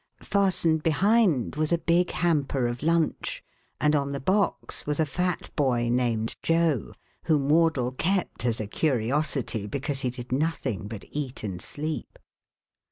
[0.23, 3.43] Fastened behind was a big hamper of lunch
[3.79, 6.93] and on the box was a fat boy named Joe,
[7.25, 7.51] whom Mr.
[7.51, 12.17] Wardle kept as a curiosity because he did nothing but eat and sleep.